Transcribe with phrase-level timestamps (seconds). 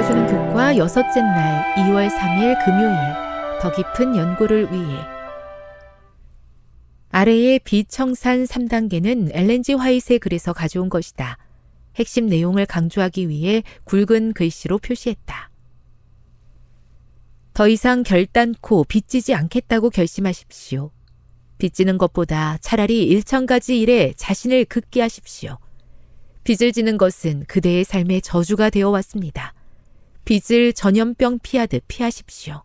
[0.00, 2.96] 읽어주는 교과 여섯째 날 2월 3일 금요일
[3.60, 4.98] 더 깊은 연구를 위해
[7.10, 11.36] 아래의 비청산 3단계는 엘렌지 화이트의 글에서 가져온 것이다.
[11.96, 15.50] 핵심 내용을 강조하기 위해 굵은 글씨로 표시했다.
[17.52, 20.92] 더 이상 결단코 빚지지 않겠다고 결심하십시오.
[21.58, 25.58] 빚지는 것보다 차라리 일천가지 일에 자신을 극기 하십시오.
[26.44, 29.52] 빚을 지는 것은 그대의 삶의 저주가 되어 왔습니다.
[30.30, 32.62] 빚을 전염병 피하듯 피하십시오.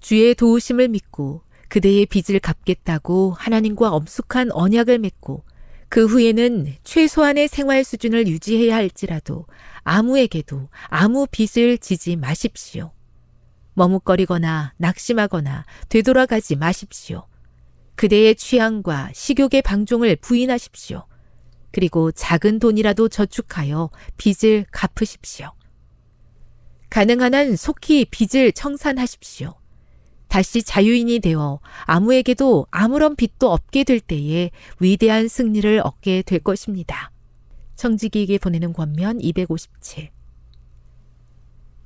[0.00, 5.44] 주의 도우심을 믿고 그대의 빚을 갚겠다고 하나님과 엄숙한 언약을 맺고
[5.90, 9.44] 그 후에는 최소한의 생활 수준을 유지해야 할지라도
[9.82, 12.92] 아무에게도 아무 빚을 지지 마십시오.
[13.74, 17.26] 머뭇거리거나 낙심하거나 되돌아가지 마십시오.
[17.96, 21.04] 그대의 취향과 식욕의 방종을 부인하십시오.
[21.70, 25.57] 그리고 작은 돈이라도 저축하여 빚을 갚으십시오.
[26.90, 29.54] 가능한 한 속히 빚을 청산하십시오.
[30.28, 37.10] 다시 자유인이 되어 아무에게도 아무런 빚도 없게 될 때에 위대한 승리를 얻게 될 것입니다.
[37.76, 40.10] 청지기에게 보내는 권면 257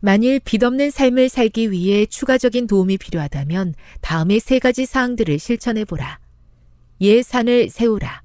[0.00, 6.18] 만일 빚 없는 삶을 살기 위해 추가적인 도움이 필요하다면 다음의 세 가지 사항들을 실천해 보라.
[7.00, 8.21] 예산을 세우라.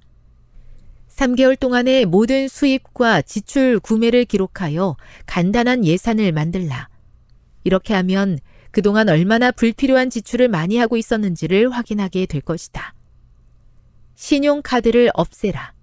[1.17, 4.95] 3개월 동안의 모든 수입과 지출 구매를 기록하여
[5.25, 6.89] 간단한 예산을 만들라.
[7.63, 8.37] 이렇게 하면
[8.69, 12.93] 그동안 얼마나 불필요한 지출을 많이 하고 있었는지를 확인하게 될 것이다.
[14.13, 15.73] 신용카드를 없애라.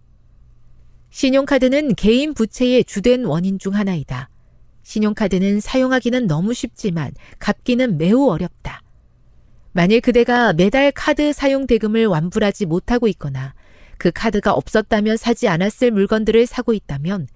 [1.10, 4.30] 신용카드는 개인 부채의 주된 원인 중 하나이다.
[4.84, 8.82] 신용카드는 사용하기는 너무 쉽지만 갚기는 매우 어렵다.
[9.72, 13.54] 만일 그대가 매달 카드 사용 대금을 완불하지 못하고 있거나
[13.98, 17.28] 그 카드가 없었다면 사지 않았을 물건들을 사고 있다면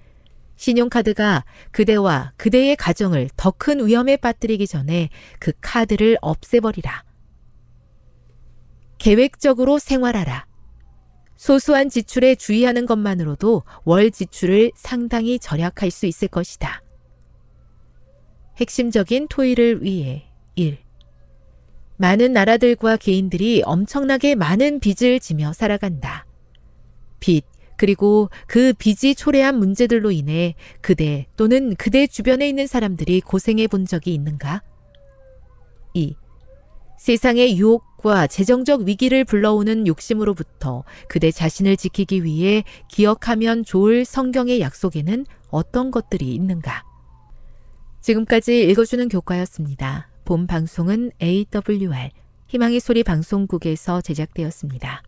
[0.56, 5.08] 신용카드가 그대와 그대의 가정을 더 큰 위험에 빠뜨리기 전에
[5.38, 7.04] 그 카드를 없애버리라.
[8.98, 10.46] 계획적으로 생활하라.
[11.36, 16.82] 소소한 지출에 주의하는 것만으로도 월 지출을 상당히 절약할 수 있을 것이다.
[18.56, 20.78] 핵심적인 토의를 위해 1.
[21.96, 26.26] 많은 나라들과 개인들이 엄청나게 많은 빚을 지며 살아간다.
[27.20, 27.44] 빚,
[27.76, 34.14] 그리고 그 빚이 초래한 문제들로 인해 그대 또는 그대 주변에 있는 사람들이 고생해 본 적이
[34.14, 34.62] 있는가?
[35.94, 36.14] 2.
[36.98, 45.92] 세상의 유혹과 재정적 위기를 불러오는 욕심으로부터 그대 자신을 지키기 위해 기억하면 좋을 성경의 약속에는 어떤
[45.92, 46.82] 것들이 있는가?
[48.00, 50.08] 지금까지 읽어주는 교과였습니다.
[50.24, 52.10] 본 방송은 AWR
[52.48, 55.02] 희망의 소리 방송국에서 제작되었습니다.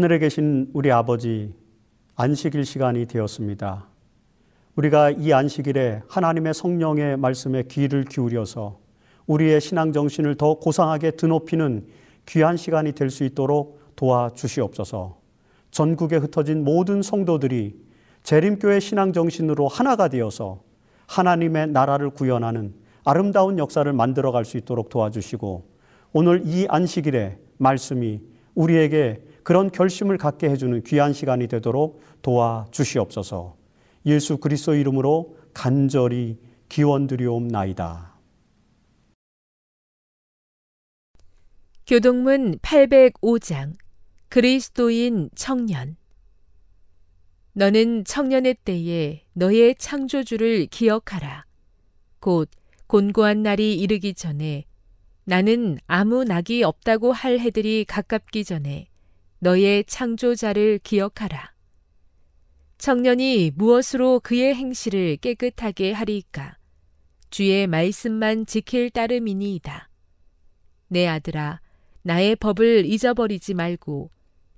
[0.00, 1.52] 하늘에 계신 우리 아버지,
[2.16, 3.86] 안식일 시간이 되었습니다.
[4.76, 8.78] 우리가 이 안식일에 하나님의 성령의 말씀에 귀를 기울여서
[9.26, 11.86] 우리의 신앙 정신을 더 고상하게 드높이는
[12.24, 15.18] 귀한 시간이 될 수 있도록 도와주시옵소서.
[15.70, 17.74] 전국에 흩어진 모든 성도들이
[18.22, 20.62] 재림교회 신앙 정신으로 하나가 되어서
[21.08, 22.72] 하나님의 나라를 구현하는
[23.04, 25.66] 아름다운 역사를 만들어 갈 수 있도록 도와주시고
[26.14, 28.22] 오늘 이 안식일에 말씀이
[28.54, 33.56] 우리에게 그런 결심을 갖게 해주는 귀한 시간이 되도록 도와주시옵소서.
[34.06, 36.38] 예수 그리스도 이름으로 간절히
[36.68, 38.14] 기원드리옵나이다.
[41.84, 43.74] 교동문 805장
[44.28, 45.96] 그리스도인 청년
[47.52, 51.44] 너는 청년의 때에 너의 창조주를 기억하라.
[52.20, 52.48] 곧
[52.86, 54.64] 곤고한 날이 이르기 전에
[55.24, 58.86] 나는 아무 낙이 없다고 할 해들이 가깝기 전에
[59.42, 61.54] 너의 창조자를 기억하라.
[62.76, 66.58] 청년이 무엇으로 그의 행실을 깨끗하게 하리까?
[67.30, 69.88] 주의 말씀만 지킬 따름이니이다.
[70.88, 71.60] 내 아들아,
[72.02, 74.10] 나의 법을 잊어버리지 말고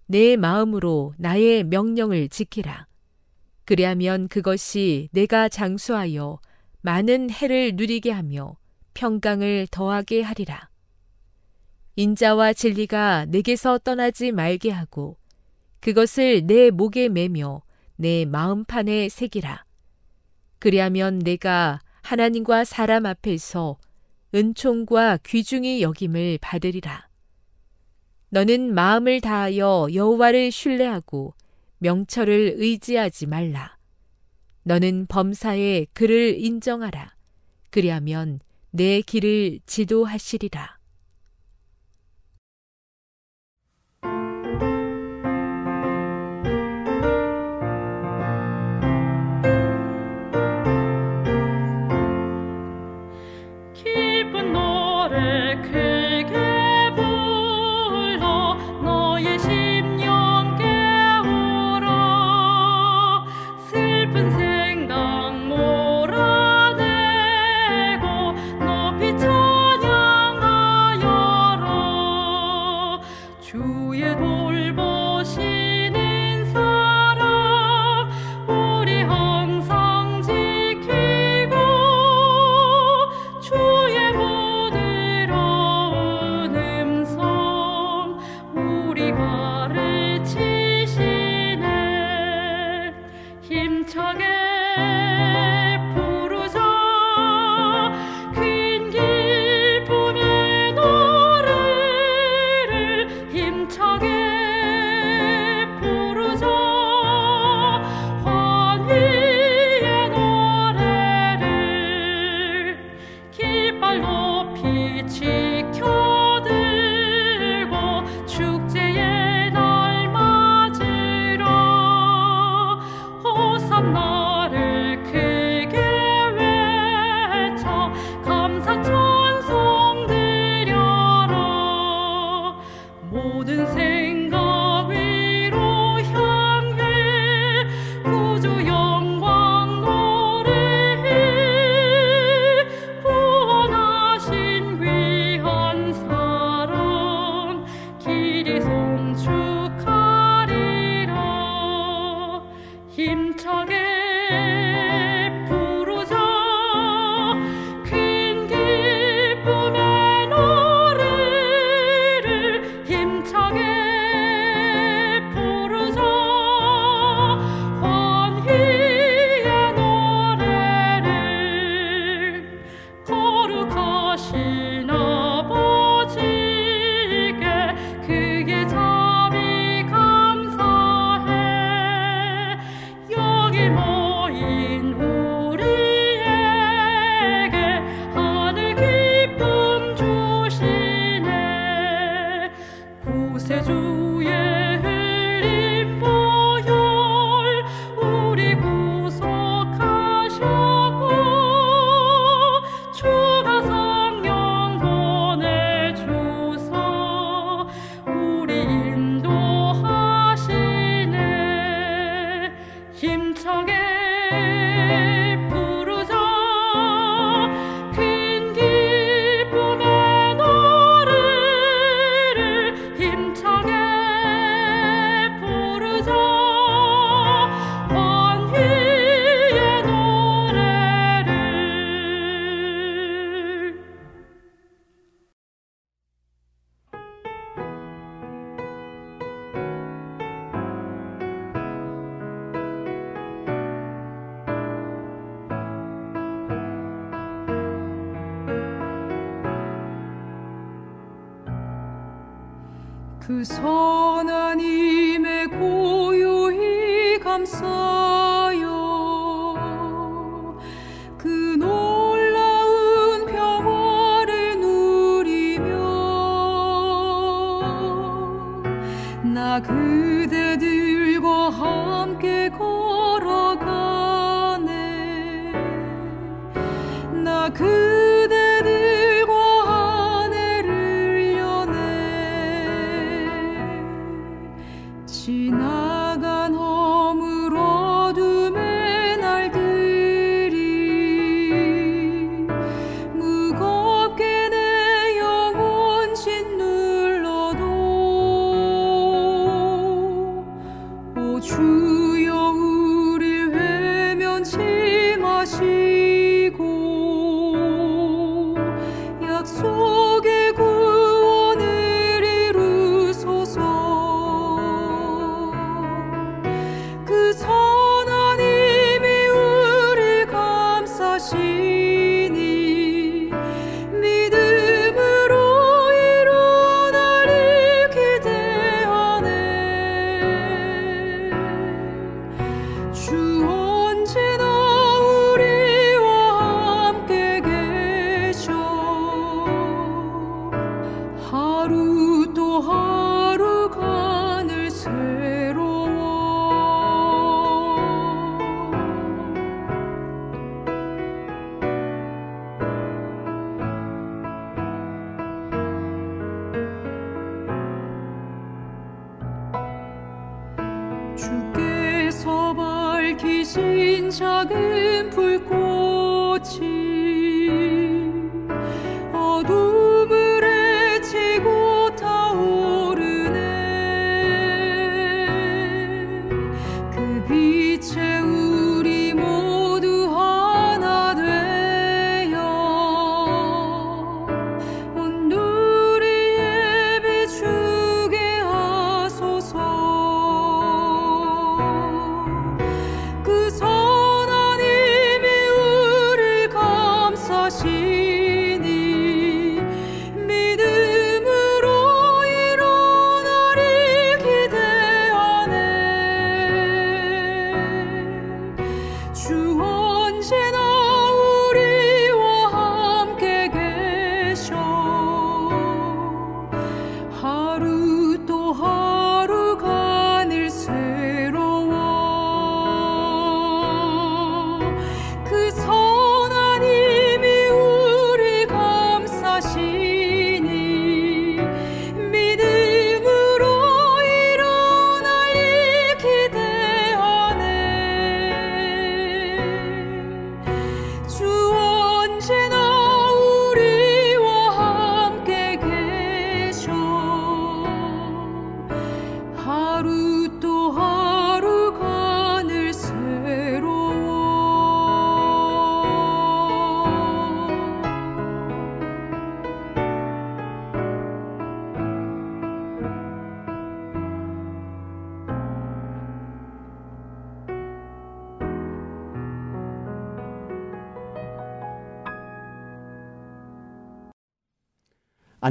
[0.06, 2.88] 내 마음으로 나의 명령을 지키라.
[3.64, 6.40] 그리하면 그것이 내가 장수하여
[6.80, 8.56] 많은 해를 누리게 하며
[8.94, 10.71] 평강을 더하게 하리라.
[11.96, 15.18] 인자와 진리가 내게서 떠나지 말게 하고
[15.80, 17.62] 그것을 내 목에 매며
[17.96, 19.64] 내 마음판에 새기라.
[20.58, 23.78] 그리하면 내가 하나님과 사람 앞에서
[24.34, 27.08] 은총과 귀중히 여김을 받으리라.
[28.30, 31.34] 너는 마음을 다하여 여호와를 신뢰하고
[31.78, 33.76] 명철을 의지하지 말라.
[34.62, 37.14] 너는 범사에 그를 인정하라.
[37.70, 38.40] 그리하면
[38.70, 40.81] 내 길을 지도하시리라.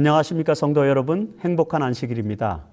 [0.02, 2.64] 안녕하십니까 성도 여러분 행복한 안식일입니다.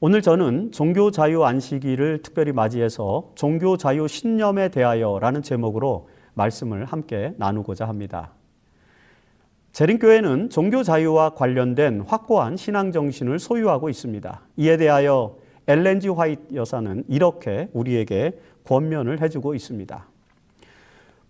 [0.00, 7.86] 오늘 저는 종교 자유 안식일을 특별히 맞이해서 종교 자유 신념에 대하여라는 제목으로 말씀을 함께 나누고자
[7.86, 8.32] 합니다.
[9.72, 14.40] 재림교회는 종교 자유와 관련된 확고한 신앙 정신을 소유하고 있습니다.
[14.56, 15.36] 이에 대하여
[15.66, 20.06] 엘렌지 화이트 여사는 이렇게 우리에게 권면을 해주고 있습니다.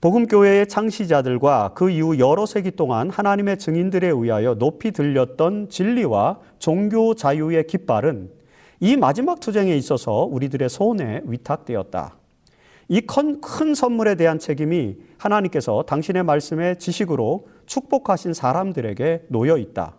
[0.02, 7.68] 복음교회의 창시자들과 그 이후 여러 세기 동안 하나님의 증인들에 의하여 높이 들렸던 진리와 종교 자유의
[7.68, 8.28] 깃발은
[8.80, 12.16] 이 마지막 투쟁에 있어서 우리들의 손에 위탁되었다.
[12.88, 19.94] 이 큰 선물에 대한 책임이 하나님께서 당신의 말씀의 지식으로 축복하신 사람들에게 놓여 있다.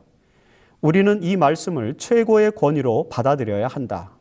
[0.81, 4.11] 우리는 이 말씀을 최고의 권위로 받아들여야 한다.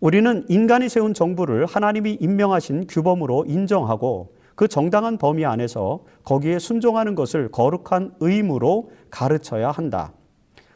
[0.00, 7.50] 우리는 인간이 세운 정부를 하나님이 임명하신 규범으로 인정하고 그 정당한 범위 안에서 거기에 순종하는 것을
[7.52, 10.12] 거룩한 의무로 가르쳐야 한다.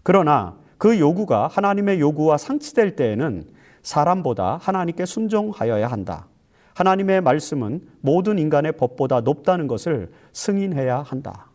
[0.02, 3.44] 그러나 그 요구가 하나님의 요구와 상치될 때에는
[3.82, 6.28] 사람보다 하나님께 순종하여야 한다.
[6.74, 11.46] 하나님의 말씀은 모든 인간의 법보다 높다는 것을 승인해야 한다.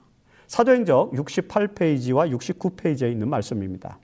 [0.48, 4.00] 사도행적 68페이지와 69페이지에 있는 말씀입니다.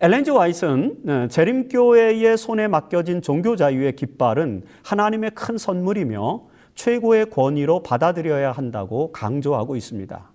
[0.00, 9.12] 엘렌즈 와이스는 재림교회의 손에 맡겨진 종교 자유의 깃발은 하나님의 큰 선물이며 최고의 권위로 받아들여야 한다고
[9.12, 10.30] 강조하고 있습니다.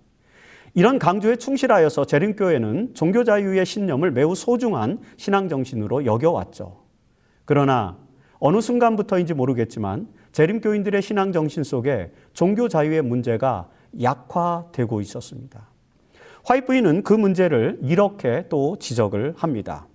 [0.74, 6.84] 이런 강조에 충실하여서 재림교회는 종교 자유의 신념을 매우 소중한 신앙 정신으로 여겨왔죠.
[7.44, 7.96] 그러나
[8.38, 13.68] 어느 순간부터인지 모르겠지만 재림교인들의 신앙 정신 속에 종교 자유의 문제가
[14.00, 15.68] 약화되고 있었습니다.
[16.44, 19.86] 화이트부인은 그 문제를 이렇게 또 지적을 합니다.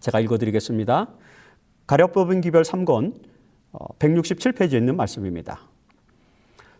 [0.00, 1.08] 제가 읽어드리겠습니다.
[1.86, 3.14] 가력법인 기별 3권
[3.98, 5.60] 167페이지에 있는 말씀입니다.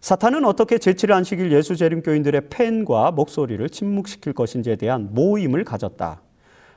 [0.01, 6.23] 사탄은 어떻게 제7일 안식일 예수 재림교인들의 팬과 목소리를 침묵시킬 것인지에 대한 모임을 가졌다.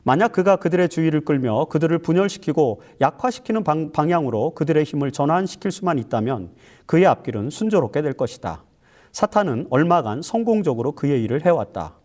[0.04, 6.50] 만약 그가 그들의 주의를 끌며 그들을 분열시키고 약화시키는 방, 방향으로 그들의 힘을 전환시킬 수만 있다면
[6.88, 8.64] 그의 앞길은 순조롭게 될 것이다.
[9.12, 11.96] 사탄은 얼마간 성공적으로 그의 일을 해왔다.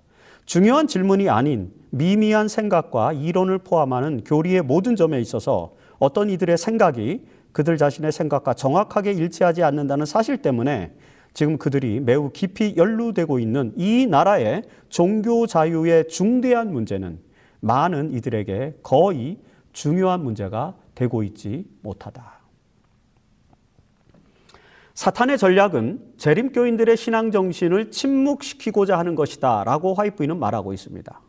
[0.45, 7.25] 중요한 질문이 아닌 미미한 생각과 이론을 포함하는 교리의 모든 점에 있어서 어떤 이들의 생각이
[7.57, 10.93] 그들 자신의 생각과 정확하게 일치하지 않는다는 사실 때문에
[11.33, 17.19] 지금 그들이 매우 깊이 연루되고 있는 이 나라의 종교 자유의 중대한 문제는
[17.61, 19.39] 많은 이들에게 거의
[19.73, 22.41] 중요한 문제가 되고 있지 못하다.
[24.93, 31.23] 사탄의 전략은 재림교인들의 신앙 정신을 침묵시키고자 하는 것이다 라고 화이트부인은 말하고 있습니다.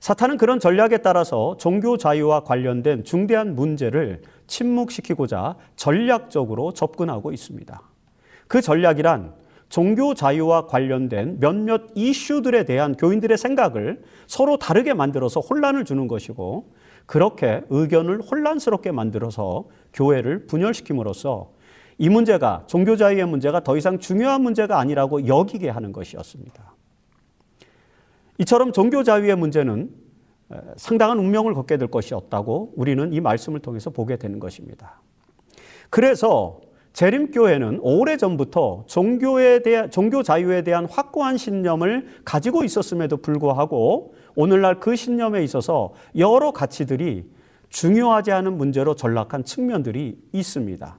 [0.00, 7.80] 사탄은 그런 전략에 따라서 종교 자유와 관련된 중대한 문제를 침묵시키고자 전략적으로 접근하고 있습니다.
[8.48, 9.32] 그 전략이란
[9.70, 16.74] 종교 자유와 관련된 몇몇 이슈들에 대한 교인들의 생각을 서로 다르게 만들어서 혼란을 주는 것이고
[17.06, 21.52] 그렇게 의견을 혼란스럽게 만들어서 교회를 분열시킴으로써
[21.98, 26.74] 이 문제가 종교 자유의 문제가 더 이상 중요한 문제가 아니라고 여기게 하는 것이었습니다.
[28.38, 29.90] 이처럼 종교 자유의 문제는
[30.76, 35.00] 상당한 운명을 걷게 될 것이었다고 우리는 이 말씀을 통해서 보게 되는 것입니다.
[35.90, 36.60] 그래서
[36.92, 45.42] 재림교회는 오래전부터 종교에 대한, 종교 자유에 대한 확고한 신념을 가지고 있었음에도 불구하고 오늘날 그 신념에
[45.44, 47.30] 있어서 여러 가치들이
[47.68, 50.98] 중요하지 않은 문제로 전락한 측면들이 있습니다.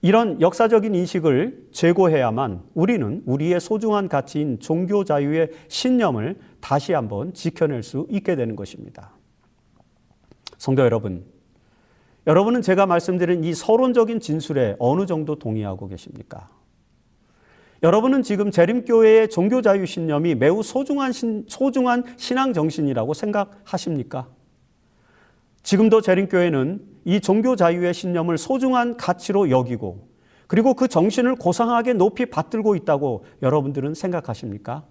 [0.00, 8.06] 이런 역사적인 인식을 제고해야만 우리는 우리의 소중한 가치인 종교 자유의 신념을 다시 한번 지켜낼 수
[8.08, 9.12] 있게 되는 것입니다.
[10.56, 11.24] 성도 여러분,
[12.28, 16.48] 여러분은 제가 말씀드린 이 서론적인 진술에 어느 정도 동의하고 계십니까?
[17.82, 24.28] 여러분은 지금 재림교회의 종교 자유 신념이 매우 소중한 신, 소중한 신앙 정신이라고 생각하십니까?
[25.62, 30.08] 지금도 재림교회는 이 종교 자유의 신념을 소중한 가치로 여기고
[30.46, 34.84] 그리고 그 정신을 고상하게 높이 받들고 있다고 여러분들은 생각하십니까?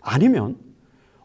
[0.00, 0.56] 아니면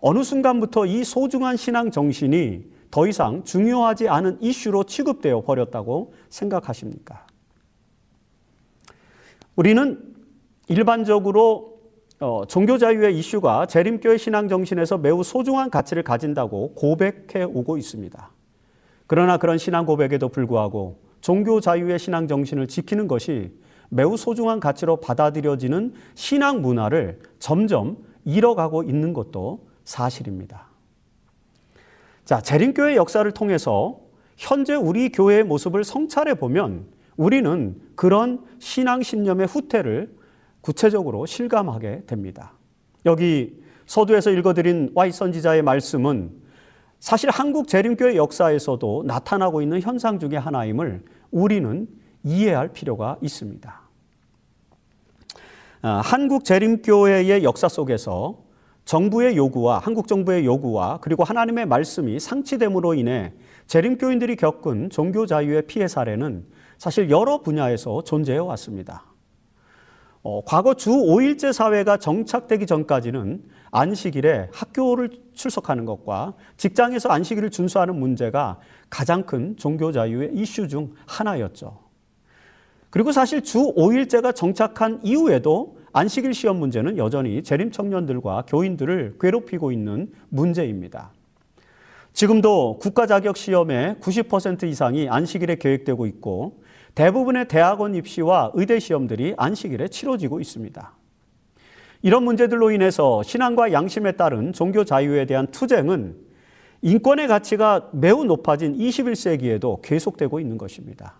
[0.02, 7.26] 어느 순간부터 이 소중한 신앙 정신이 더 이상 중요하지 않은 이슈로 취급되어 버렸다고 생각하십니까?
[9.56, 10.14] 우리는
[10.68, 11.80] 일반적으로
[12.20, 18.41] 어, 종교 자유의 이슈가 재림교회 신앙 정신에서 매우 소중한 가치를 가진다고 고백해 오고 있습니다.
[19.12, 23.52] 그러나 그런 신앙 고백에도 불구하고 종교 자유의 신앙 정신을 지키는 것이
[23.90, 30.70] 매우 소중한 가치로 받아들여지는 신앙 문화를 점점 잃어가고 있는 것도 사실입니다.
[32.24, 34.00] 자, 재림교회 역사를 통해서
[34.38, 36.86] 현재 우리 교회의 모습을 성찰해 보면
[37.18, 40.16] 우리는 그런 신앙 신념의 후퇴를
[40.62, 42.54] 구체적으로 실감하게 됩니다.
[43.06, 46.41] 여기 서두에서 읽어드린 와이 선지자의 말씀은
[47.02, 51.88] 사실 한국 재림교회 역사에서도 나타나고 있는 현상 중의 하나임을 우리는
[52.24, 53.82] 이해할 필요가 있습니다.
[55.82, 58.44] 아, 한국 재림교회의 역사 속에서
[58.86, 63.34] 정부의 요구와 한국 정부의 요구와 그리고 하나님의 말씀이 상치됨으로 인해
[63.66, 66.46] 재림교인들이 겪은 종교 자유의 피해 사례는
[66.78, 69.06] 사실 여러 분야에서 존재해 왔습니다.
[70.22, 78.60] 어, 과거 주 5일제 사회가 정착되기 전까지는 안식일에 학교를 출석하는 것과 직장에서 안식일을 준수하는 문제가
[78.90, 81.80] 가장 큰 종교 자유의 이슈 중 하나였죠.
[82.90, 90.12] 그리고 사실 주 5일제가 정착한 이후에도 안식일 시험 문제는 여전히 재림 청년들과 교인들을 괴롭히고 있는
[90.30, 91.12] 문제입니다.
[92.14, 96.62] 지금도 국가 자격 시험의 90% 이상이 안식일에 계획되고 있고
[96.96, 101.01] 대부분의 대학원 입시와 의대 시험들이 안식일에 치러지고 있습니다.
[102.02, 106.16] 이런 문제들로 인해서 신앙과 양심에 따른 종교 자유에 대한 투쟁은
[106.82, 111.16] 인권의 가치가 매우 높아진 21세기에도 계속되고 있는 것입니다.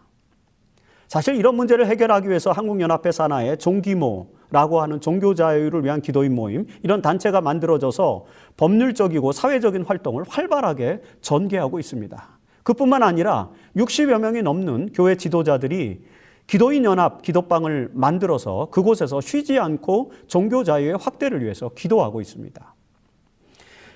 [1.08, 7.02] 사실 이런 문제를 해결하기 위해서 한국연합회 산하의 종기모라고 하는 종교 자유를 위한 기도인 모임 이런
[7.02, 8.26] 단체가 만들어져서
[8.58, 12.40] 법률적이고 사회적인 활동을 활발하게 전개하고 있습니다.
[12.64, 16.02] 그뿐만 아니라 60여 명이 넘는 교회 지도자들이
[16.52, 22.76] 기도인 연합 기도방을 만들어서 그곳에서 쉬지 않고 종교 자유의 확대를 위해서 기도하고 있습니다.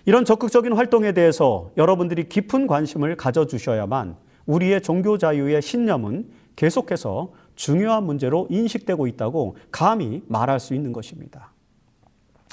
[0.06, 4.16] 이런 적극적인 활동에 대해서 여러분들이 깊은 관심을 가져주셔야만
[4.46, 11.52] 우리의 종교 자유의 신념은 계속해서 중요한 문제로 인식되고 있다고 감히 말할 수 있는 것입니다.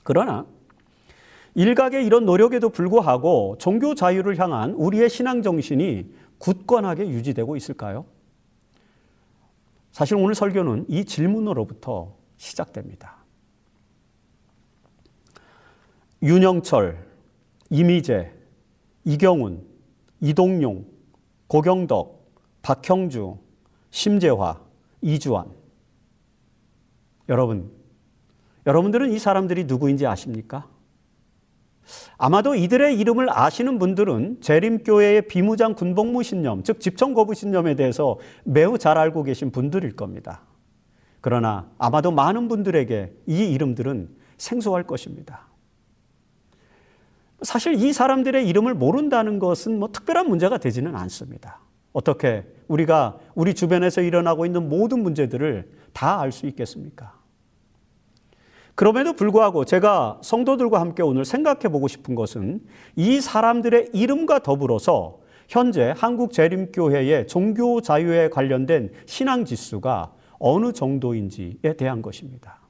[0.02, 0.46] 그러나
[1.54, 6.06] 일각의 이런 노력에도 불구하고 종교 자유를 향한 우리의 신앙 정신이
[6.38, 8.04] 굳건하게 유지되고 있을까요?
[9.92, 13.18] 사실 오늘 설교는 이 질문으로부터 시작됩니다.
[16.22, 17.07] 윤영철,
[17.68, 18.33] 이미재,
[19.05, 19.66] 이경훈,
[20.20, 20.87] 이동용,
[21.46, 23.37] 고경덕, 박형주,
[23.90, 24.61] 심재화,
[25.02, 25.52] 이주환.
[27.28, 27.70] 여러분,
[28.66, 30.71] 여러분들은 이 사람들이 누구인지 아십니까?
[32.18, 38.79] 아마도 이들의 이름을 아시는 분들은 재림교회의 비무장 군복무 신념, 즉 집청 거부 신념에 대해서 매우
[38.79, 40.42] 잘 알고 계신 분들일 겁니다.
[41.21, 45.47] 그러나 아마도 많은 분들에게 이 이름들은 생소할 것입니다.
[47.42, 51.61] 사실 이 사람들의 이름을 모른다는 것은 뭐 특별한 문제가 되지는 않습니다.
[51.92, 57.21] 어떻게 우리가 우리 주변에서 일어나고 있는 모든 문제들을 다 알 수 있겠습니까?
[58.74, 62.61] 그럼에도 불구하고 제가 성도들과 함께 오늘 생각해 보고 싶은 것은
[62.96, 72.00] 이 사람들의 이름과 더불어서 현재 한국 재림교회의 종교 자유에 관련된 신앙 지수가 어느 정도인지에 대한
[72.00, 72.61] 것입니다.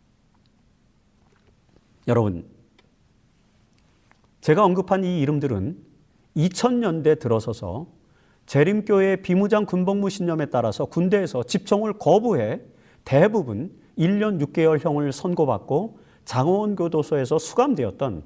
[2.08, 2.44] 여러분,
[4.40, 5.78] 제가 언급한 이 이름들은
[6.36, 7.86] 2000년대 들어서서
[8.46, 12.60] 재림교회의 비무장 군복무 신념에 따라서 군대에서 집총을 거부해
[13.04, 18.22] 대부분 1년 6개월형을 선고받고 장원 교도소에서 수감되었던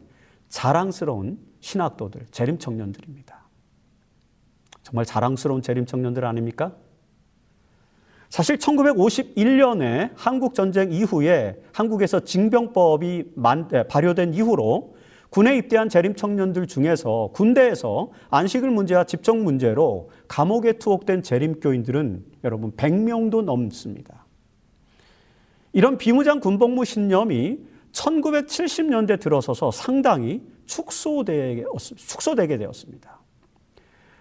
[0.49, 3.47] 자랑스러운 신학도들, 재림 청년들입니다.
[4.83, 6.75] 정말 자랑스러운 재림 청년들 아닙니까?
[8.29, 13.33] 사실 1951년에 한국 전쟁 이후에 한국에서 징병법이
[13.89, 14.95] 발효된 이후로
[15.31, 23.43] 군에 입대한 재림 청년들 중에서 군대에서 안식일 문제와 집중 문제로 감옥에 투옥된 재림교인들은 여러분 100명도
[23.43, 24.26] 넘습니다.
[25.77, 27.59] 이런 비무장 군복무 신념이
[27.93, 31.65] 1970년대 들어서서 상당히 축소되게,
[32.57, 33.21] 되었습니다.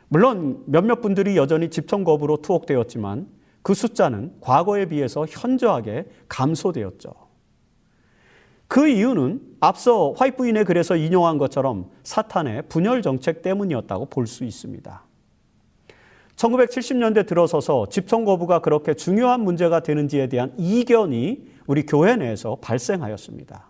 [0.09, 3.29] 물론 몇몇 분들이 여전히 집청 거부로 투옥되었지만
[3.61, 7.13] 그 숫자는 과거에 비해서 현저하게 감소되었죠.
[8.67, 15.04] 그 이유는 앞서 화이트인의 글에서 인용한 것처럼 사탄의 분열 정책 때문이었다고 볼 수 있습니다.
[16.35, 23.67] 1970년대 들어서서 집청 거부가 그렇게 중요한 문제가 되는지에 대한 이견이 우리 교회 내에서 발생하였습니다.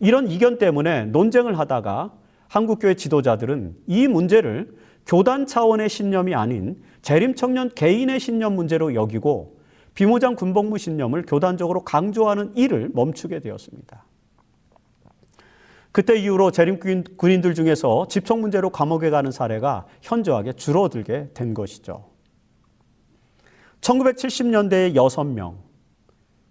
[0.00, 2.12] 이런 이견 때문에 논쟁을 하다가
[2.48, 4.74] 한국교회 지도자들은 이 문제를
[5.06, 9.58] 교단 차원의 신념이 아닌 재림 청년 개인의 신념 문제로 여기고
[9.94, 14.04] 비무장 군복무 신념을 교단적으로 강조하는 일을 멈추게 되었습니다.
[15.92, 16.80] 그때 이후로 재림
[17.16, 22.10] 군인들 중에서 집총 문제로 감옥에 가는 사례가 현저하게 줄어들게 된 것이죠.
[23.82, 25.56] 1970년대에 6명,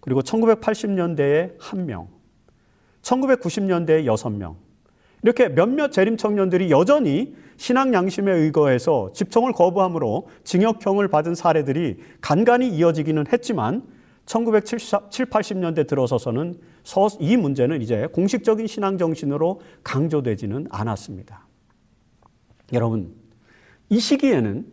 [0.00, 2.06] 그리고 1980년대에 1명,
[3.02, 4.54] 1990년대에 6명,
[5.24, 13.26] 이렇게 몇몇 재림 청년들이 여전히 신앙 양심에 의거해서 집총을 거부함으로 징역형을 받은 사례들이 간간히 이어지기는
[13.32, 13.82] 했지만
[14.26, 16.60] 1970, 80년대 들어서서는
[17.20, 21.46] 이 문제는 이제 공식적인 신앙 정신으로 강조되지는 않았습니다.
[22.72, 23.14] 여러분,
[23.88, 24.66] 이 시기에는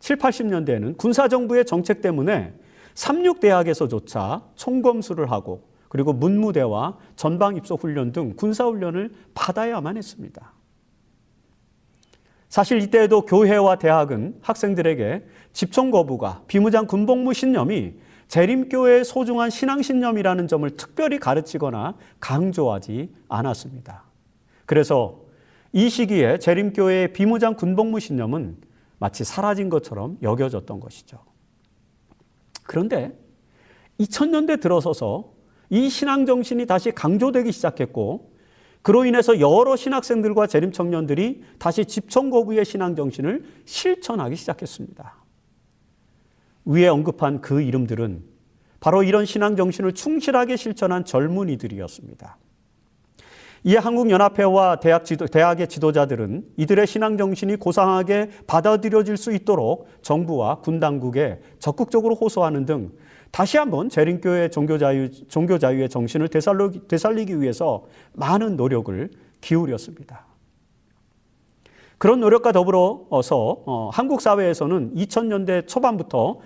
[0.00, 2.54] 7, 80년대에는 군사정부의 정책 때문에
[2.94, 10.52] 삼육대학에서조차 총검수를 하고 그리고 문무대와 전방 입소 훈련 등 군사훈련을 받아야만 했습니다.
[12.48, 17.94] 사실 이때에도 교회와 대학은 학생들에게 집총 거부가 비무장 군복무 신념이
[18.28, 24.04] 재림교회의 소중한 신앙신념이라는 점을 특별히 가르치거나 강조하지 않았습니다.
[24.64, 25.22] 그래서
[25.72, 28.56] 이 시기에 재림교회의 비무장 군복무 신념은
[28.98, 31.18] 마치 사라진 것처럼 여겨졌던 것이죠.
[32.64, 33.16] 그런데
[34.00, 35.32] 2000년대 들어서서
[35.70, 38.32] 이 신앙 정신이 다시 강조되기 시작했고
[38.82, 45.15] 그로 인해서 여러 신학생들과 재림 청년들이 다시 집청 거부의 신앙 정신을 실천하기 시작했습니다.
[46.66, 48.22] 위에 언급한 그 이름들은
[48.80, 52.36] 바로 이런 신앙 정신을 충실하게 실천한 젊은이들이었습니다.
[53.64, 60.78] 이에 한국연합회와 대학 지도, 대학의 지도자들은 이들의 신앙 정신이 고상하게 받아들여질 수 있도록 정부와 군
[60.78, 62.92] 당국에 적극적으로 호소하는 등
[63.32, 66.28] 다시 한번 재림교회 종교자유, 종교자유의 정신을
[66.88, 70.26] 되살리기 위해서 많은 노력을 기울였습니다.
[71.98, 76.38] 그런 노력과 더불어서 어, 한국 사회에서는 2000년대 초반부터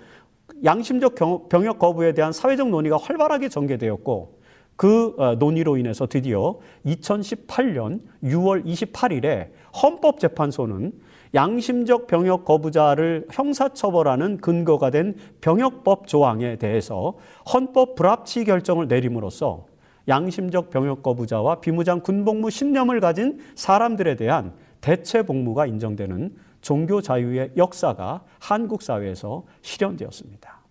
[0.63, 1.15] 양심적
[1.49, 4.41] 병역 거부에 대한 사회적 논의가 활발하게 전개되었고
[4.75, 9.49] 그 어, 논의로 인해서 드디어 2018년 6월 28일에
[9.81, 10.93] 헌법재판소는
[11.33, 17.13] 양심적 병역 거부자를 형사처벌하는 근거가 된 병역법 조항에 대해서
[17.53, 19.65] 헌법 불합치 결정을 내림으로써
[20.07, 28.23] 양심적 병역 거부자와 비무장 군복무 신념을 가진 사람들에 대한 대체 복무가 인정되는 종교 자유의 역사가
[28.39, 30.61] 한국 사회에서 실현되었습니다.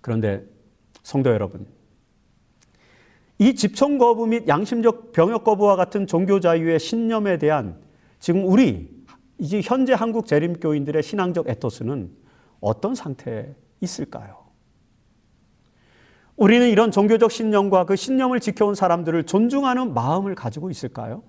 [0.00, 0.44] 그런데
[1.02, 1.66] 성도 여러분,
[3.38, 7.80] 이 집총 거부 및 양심적 병역 거부와 같은 종교 자유의 신념에 대한
[8.18, 8.96] 지금 우리
[9.38, 12.10] 이제 현재 한국 재림교인들의 신앙적 에토스는
[12.60, 14.46] 어떤 상태에 있을까요?
[16.36, 21.22] 우리는 이런 종교적 신념과 그 신념을 지켜온 사람들을 존중하는 마음을 가지고 있을까요?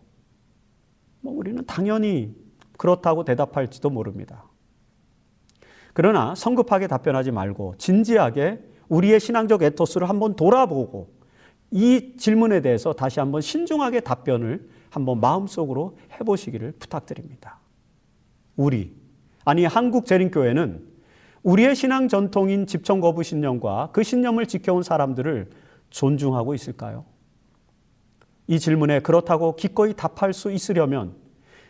[1.21, 2.35] 뭐 우리는 당연히
[2.77, 4.45] 그렇다고 대답할지도 모릅니다.
[5.93, 11.09] 그러나 성급하게 답변하지 말고 진지하게 우리의 신앙적 에토스를 한번 돌아보고
[11.71, 17.59] 이 질문에 대해서 다시 한번 신중하게 답변을 한번 마음속으로 해보시기를 부탁드립니다.
[18.55, 18.95] 우리,
[19.43, 20.87] 아니 한국 재림교회는
[21.43, 25.49] 우리의 신앙 전통인 집청 거부 신념과 그 신념을 지켜온 사람들을
[25.89, 27.05] 존중하고 있을까요?
[28.47, 31.15] 이 질문에 그렇다고 기꺼이 답할 수 있으려면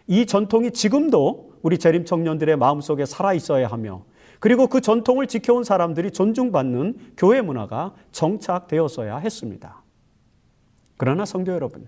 [0.08, 4.06] 이 전통이 지금도 우리 재림 청년들의 마음속에 살아 있어야 하며
[4.40, 9.84] 그리고 그 전통을 지켜온 사람들이 존중받는 교회 문화가 정착되었어야 했습니다.
[10.96, 11.88] 그러나 성도 여러분,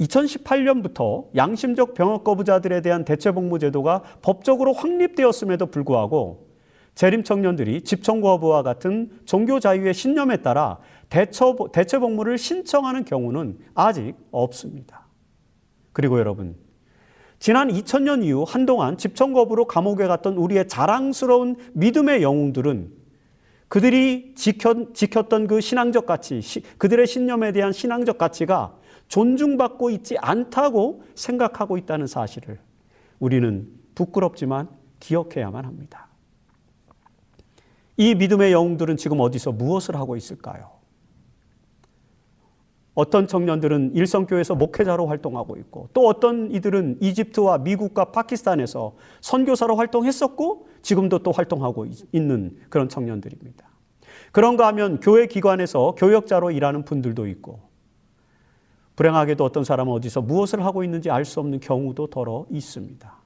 [0.00, 6.48] 2018년부터 양심적 병역 거부자들에 대한 대체 복무 제도가 법적으로 확립되었음에도 불구하고
[6.94, 14.14] 재림 청년들이 집청 거부와 같은 종교 자유의 신념에 따라 대처, 대체 복무를 신청하는 경우는 아직
[14.30, 15.06] 없습니다.
[15.92, 16.56] 그리고 여러분,
[17.40, 22.92] 지난 2000년 이후 한동안 집청 거부로 감옥에 갔던 우리의 자랑스러운 믿음의 영웅들은
[23.68, 26.42] 그들이 지켰, 지켰던 그 신앙적 가치,
[26.76, 28.76] 그들의 신념에 대한 신앙적 가치가
[29.08, 32.58] 존중받고 있지 않다고 생각하고 있다는 사실을
[33.18, 36.08] 우리는 부끄럽지만 기억해야만 합니다.
[37.96, 40.79] 이 믿음의 영웅들은 지금 어디서 무엇을 하고 있을까요?
[42.94, 51.20] 어떤 청년들은 일성교에서 목회자로 활동하고 있고 또 어떤 이들은 이집트와 미국과 파키스탄에서 선교사로 활동했었고 지금도
[51.20, 53.68] 또 활동하고 있는 그런 청년들입니다.
[54.32, 57.60] 그런가 하면 교회 기관에서 교역자로 일하는 분들도 있고
[58.96, 63.20] 불행하게도 어떤 사람은 어디서 무엇을 하고 있는지 알 수 없는 경우도 더러 있습니다.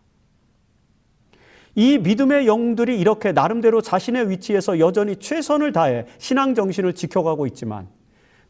[1.77, 7.89] 이 믿음의 영들이 이렇게 나름대로 자신의 위치에서 여전히 최선을 다해 신앙 정신을 지켜가고 있지만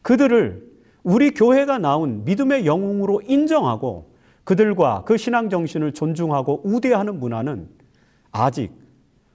[0.03, 0.74] 그들을
[1.05, 4.11] 우리 교회가 나온 믿음의 영웅으로 인정하고
[4.43, 7.69] 그들과 그 신앙 정신을 존중하고 우대하는 문화는
[8.31, 8.71] 아직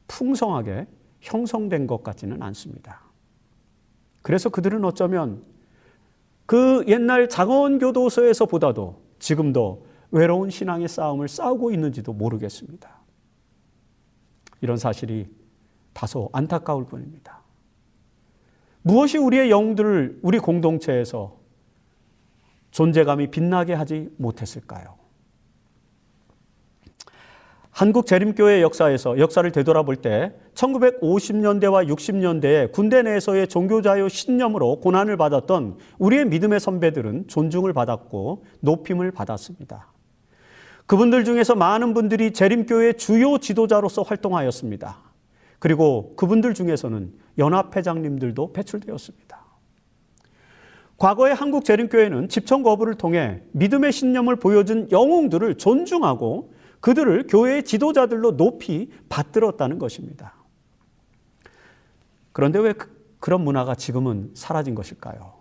[0.08, 0.88] 풍성하게
[1.20, 3.02] 형성된 것 같지는 않습니다.
[4.22, 5.44] 그래서 그들은 어쩌면
[6.44, 12.90] 그 옛날 장원교도소에서 보다도 지금도 외로운 신앙의 싸움을 싸우고 있는지도 모르겠습니다.
[14.60, 15.28] 이런 사실이
[15.92, 17.42] 다소 안타까울 뿐입니다.
[18.82, 21.39] 무엇이 우리의 영들을 우리 공동체에서
[22.70, 25.00] 존재감이 빛나게 하지 못했을까요?
[27.70, 36.26] 한국 재림교회 역사에서 역사를 되돌아볼 때 1950년대와 60년대에 군대 내에서의 종교자유 신념으로 고난을 받았던 우리의
[36.26, 39.92] 믿음의 선배들은 존중을 받았고 높임을 받았습니다.
[40.84, 44.98] 그분들 중에서 많은 분들이 재림교회 주요 지도자로서 활동하였습니다.
[45.60, 49.49] 그리고 그분들 중에서는 연합회장님들도 배출되었습니다.
[51.00, 58.90] 과거의 한국 재림교회는 집청 거부를 통해 믿음의 신념을 보여준 영웅들을 존중하고 그들을 교회의 지도자들로 높이
[59.08, 60.34] 받들었다는 것입니다.
[62.32, 65.32] 그런데 왜 그, 그런 문화가 지금은 사라진 것일까요?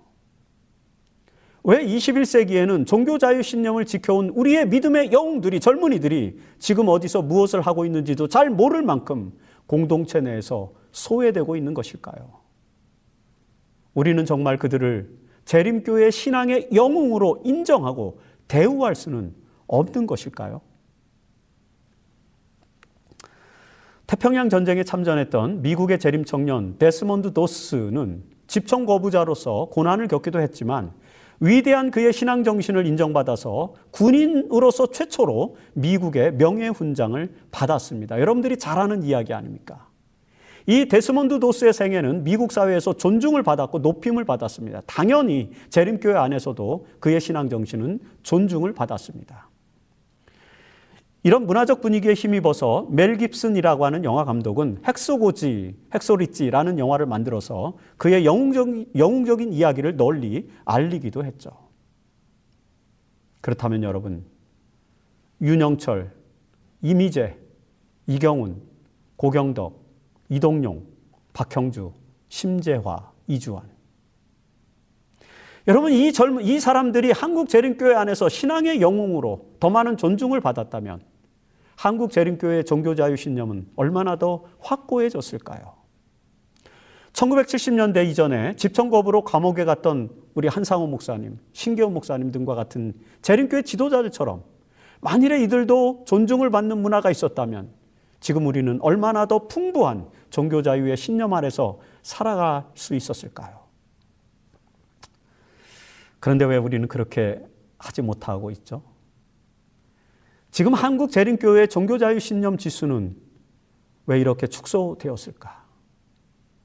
[1.66, 8.30] 왜 21세기에는 종교 자유 신념을 지켜온 우리의 믿음의 영웅들이, 젊은이들이 지금 어디서 무엇을 하고 있는지도
[8.30, 9.34] 잘 모를 만큼
[9.68, 12.40] 공동체 내에서 소외되고 있는 것일까요?
[13.94, 15.20] 우리는 정말 그들을
[15.50, 19.34] 재림교회 신앙의 영웅으로 인정하고 대우할 수는
[19.66, 20.62] 없는 것일까요?
[24.06, 30.92] 태평양 전쟁에 참전했던 미국의 재림 청년 데스몬드 도스는 집총 거부자로서 고난을 겪기도 했지만
[31.40, 38.20] 위대한 그의 신앙 정신을 인정받아서 군인으로서 최초로 미국의 명예 훈장을 받았습니다.
[38.20, 39.89] 여러분들이 잘 아는 이야기 아닙니까?
[40.70, 44.84] 이 데스몬드 도스의 생애는 미국 사회에서 존중을 받았고 높임을 받았습니다.
[44.86, 49.50] 당연히 재림교회 안에서도 그의 신앙 정신은 존중을 받았습니다.
[51.24, 58.92] 이런 문화적 분위기에 힘입어서 멜 깁슨이라고 하는 영화 감독은 헥소고지, 헥소리찌라는 영화를 만들어서 그의 영웅적인,
[58.96, 61.50] 영웅적인 이야기를 널리 알리기도 했죠.
[63.42, 64.24] 그렇다면 여러분,
[65.42, 66.12] 윤영철,
[66.84, 67.38] 이미재,
[68.06, 68.62] 이경훈,
[69.16, 69.79] 고경덕,
[70.30, 70.84] 이동용,
[71.34, 71.92] 박형주,
[72.30, 73.64] 심재화, 이주환.
[75.68, 81.02] 여러분, 이 젊은, 이 사람들이 한국 재림교회 안에서 신앙의 영웅으로 더 많은 존중을 받았다면
[81.76, 85.80] 한국 재림교회의 종교 자유 신념은 얼마나 더 확고해졌을까요?
[87.14, 94.44] 1970년대 이전에 집정겁으로 감옥에 갔던 우리 한상호 목사님, 신계호 목사님 등과 같은 재림교회 지도자들처럼
[95.02, 97.70] 만일에 이들도 존중을 받는 문화가 있었다면
[98.20, 103.60] 지금 우리는 얼마나 더 풍부한 종교 자유의 신념 아래서 살아갈 수 있었을까요?
[106.20, 107.42] 그런데 왜 우리는 그렇게
[107.78, 108.84] 하지 못하고 있죠?
[110.52, 113.16] 지금 한국 재림교회 종교 자유 신념 지수는
[114.06, 115.64] 왜 이렇게 축소되었을까?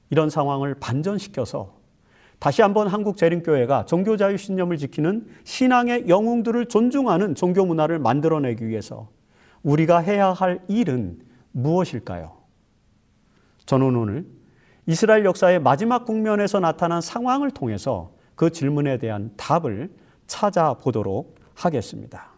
[0.09, 1.75] 이런 상황을 반전시켜서
[2.39, 9.09] 다시 한번 한국 재림교회가 종교 자유 신념을 지키는 신앙의 영웅들을 존중하는 종교 문화를 만들어내기 위해서
[9.63, 11.19] 우리가 해야 할 일은
[11.51, 12.34] 무엇일까요?
[13.65, 14.25] 저는 오늘
[14.85, 19.89] 이스라엘 역사의 마지막 국면에서 나타난 상황을 통해서 그 질문에 대한 답을
[20.27, 22.35] 찾아보도록 하겠습니다.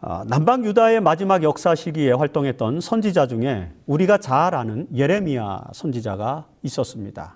[0.00, 7.34] 아, 남방 유다의 마지막 역사 시기에 활동했던 선지자 중에 우리가 잘 아는 예레미야 선지자가 있었습니다.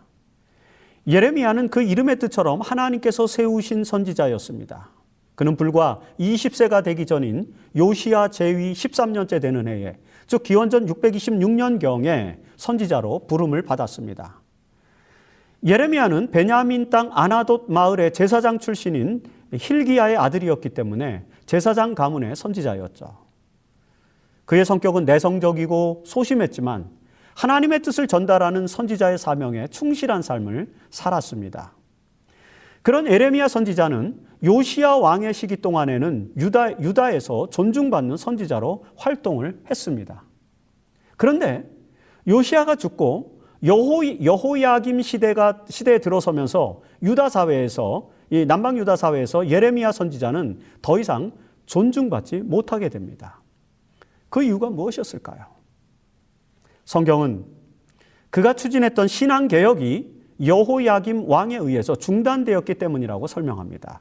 [1.09, 4.91] 예레미야는 그 이름의 뜻처럼 하나님께서 세우신 선지자였습니다.
[5.35, 9.97] 그는 불과 20세가 되기 전인 요시야 제위 13년째 되는 해에
[10.33, 14.41] 즉 기원전 626년경에 선지자로 부름을 받았습니다.
[15.63, 23.15] 예레미야는 베냐민 땅 아나돗 마을의 제사장 출신인 힐기야의 아들이었기 때문에 제사장 가문의 선지자였죠.
[24.47, 26.89] 그의 성격은 내성적이고 소심했지만
[27.35, 31.75] 하나님의 뜻을 전달하는 선지자의 사명에 충실한 삶을 살았습니다.
[32.83, 40.25] 그런 에레미야 선지자는 요시야 왕의 시기 동안에는 유다, 유다에서 존중받는 선지자로 활동을 했습니다.
[41.17, 41.71] 그런데
[42.27, 50.59] 요시야가 죽고 여호, 여호야김 시대가, 시대에 들어서면서 유다 사회에서, 이 남방 유다 사회에서 예레미야 선지자는
[50.81, 51.33] 더 이상
[51.67, 53.41] 존중받지 못하게 됩니다.
[54.29, 55.47] 그 이유가 무엇이었을까요?
[56.85, 57.45] 성경은
[58.31, 60.12] 그가 추진했던 신앙개혁이
[60.45, 64.01] 여호야김 왕에 의해서 중단되었기 때문이라고 설명합니다.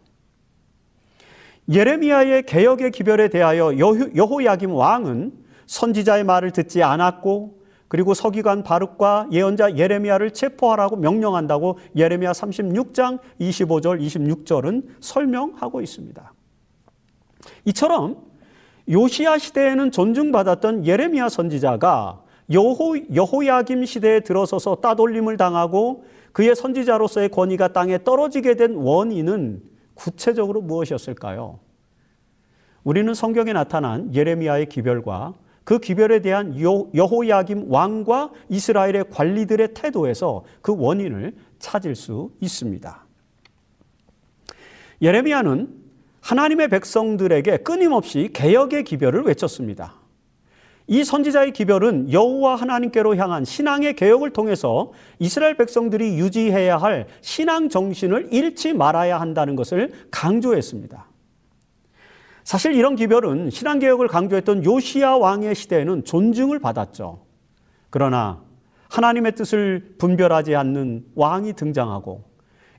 [1.69, 5.33] 예레미야의 개혁의 기별에 대하여 여호야김 왕은
[5.67, 14.83] 선지자의 말을 듣지 않았고 그리고 서기관 바룩과 예언자 예레미야를 체포하라고 명령한다고 예레미야 36장 25절 26절은
[14.99, 16.33] 설명하고 있습니다.
[17.65, 18.17] 이처럼
[18.89, 28.03] 요시야 시대에는 존중받았던 예레미야 선지자가 여호, 여호야김 시대에 들어서서 따돌림을 당하고 그의 선지자로서의 권위가 땅에
[28.03, 29.61] 떨어지게 된 원인은
[29.93, 31.59] 구체적으로 무엇이었을까요?
[32.83, 41.35] 우리는 성경에 나타난 예레미야의 기별과 그 기별에 대한 여호야김 왕과 이스라엘의 관리들의 태도에서 그 원인을
[41.59, 43.05] 찾을 수 있습니다.
[45.01, 45.81] 예레미야는
[46.21, 50.00] 하나님의 백성들에게 끊임없이 개혁의 기별을 외쳤습니다.
[50.91, 58.33] 이 선지자의 기별은 여호와 하나님께로 향한 신앙의 개혁을 통해서 이스라엘 백성들이 유지해야 할 신앙 정신을
[58.33, 61.07] 잃지 말아야 한다는 것을 강조했습니다.
[62.43, 67.21] 사실 이런 기별은 신앙 개혁을 강조했던 요시야 왕의 시대에는 존중을 받았죠.
[67.89, 68.41] 그러나
[68.89, 72.25] 하나님의 뜻을 분별하지 않는 왕이 등장하고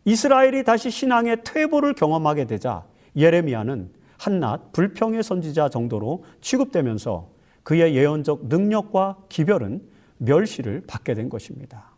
[0.04, 2.84] 이스라엘이 다시 신앙의 퇴보를 경험하게 되자
[3.16, 7.32] 예레미야는 한낱 불평의 선지자 정도로 취급되면서
[7.62, 9.82] 그의 예언적 능력과 기별은
[10.18, 11.92] 멸시를 받게 된 것입니다.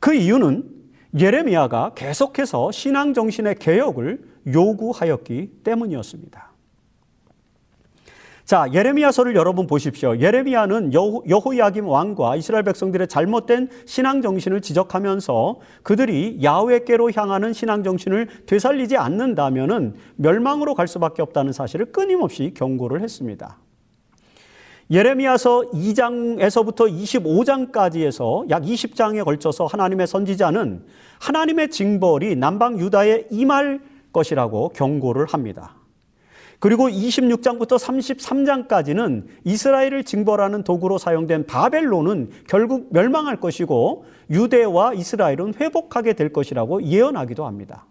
[0.00, 0.64] 그 이유는
[1.18, 6.48] 예레미야가 계속해서 신앙 정신의 개혁을 요구하였기 때문이었습니다.
[8.44, 10.16] 자, 예레미야서를 여러분 보십시오.
[10.18, 18.96] 예레미야는 여호야김 왕과 이스라엘 백성들의 잘못된 신앙 정신을 지적하면서 그들이 야훼께로 향하는 신앙 정신을 되살리지
[18.96, 23.58] 않는다면은 멸망으로 갈 수밖에 없다는 사실을 끊임없이 경고를 했습니다.
[24.90, 30.82] 예레미야서 2장에서부터 25장까지에서 약 20장에 걸쳐서 하나님의 선지자는
[31.20, 33.80] 하나님의 징벌이 남방 유다에 임할
[34.12, 35.74] 것이라고 경고를 합니다.
[36.58, 46.32] 그리고 26장부터 33장까지는 이스라엘을 징벌하는 도구로 사용된 바벨론은 결국 멸망할 것이고 유대와 이스라엘은 회복하게 될
[46.32, 47.86] 것이라고 예언하기도 합니다.